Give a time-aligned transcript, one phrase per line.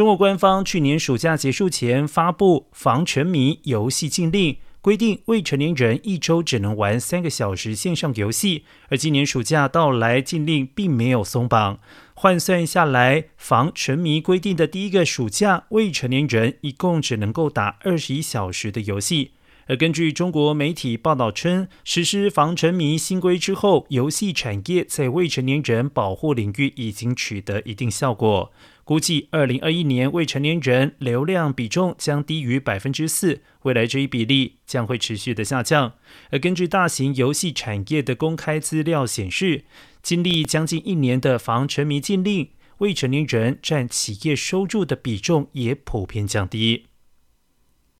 [0.00, 8.64] 中国官方去年暑假结束前发布防沉迷游戏禁令，规定未成年人一周只能玩三个小时线上游戏。
[8.88, 11.80] 而今年暑假到来，禁令并没有松绑，
[12.14, 19.32] 换算下来，防沉迷规定的第一个暑假，未成年人一共只能够打二十一小时的游戏。
[19.70, 28.50] 而根据中国媒体报道称，实施防沉迷新规之后，游戏产业在未成年人保护领域已经取得一定效果。
[28.82, 35.92] 估计二零二一年未成年人流量比重将低于百分之四，未来这一比例将会持续的下降。
[36.30, 39.62] 而根据大型游戏产业的公开资料显示，
[40.02, 42.48] 经历将近一年的防沉迷禁令，
[42.78, 46.86] 未成年人占企业收入的比重也普遍降低。